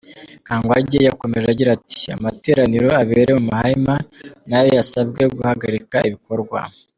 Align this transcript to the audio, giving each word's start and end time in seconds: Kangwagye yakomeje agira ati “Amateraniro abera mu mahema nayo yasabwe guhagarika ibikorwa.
Kangwagye 0.45 0.99
yakomeje 1.07 1.45
agira 1.49 1.69
ati 1.77 2.01
“Amateraniro 2.17 2.87
abera 3.01 3.33
mu 3.37 3.43
mahema 3.51 3.95
nayo 4.49 4.69
yasabwe 4.77 5.21
guhagarika 5.35 5.97
ibikorwa. 6.09 6.59